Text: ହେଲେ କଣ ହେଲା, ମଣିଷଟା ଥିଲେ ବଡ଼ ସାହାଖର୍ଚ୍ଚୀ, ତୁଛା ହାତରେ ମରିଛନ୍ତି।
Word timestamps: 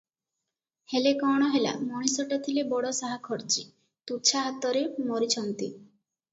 ହେଲେ 0.93 1.11
କଣ 1.23 1.49
ହେଲା, 1.55 1.73
ମଣିଷଟା 1.83 2.41
ଥିଲେ 2.49 2.65
ବଡ଼ 2.73 2.93
ସାହାଖର୍ଚ୍ଚୀ, 3.03 3.69
ତୁଛା 4.13 4.45
ହାତରେ 4.49 4.85
ମରିଛନ୍ତି। 5.13 5.73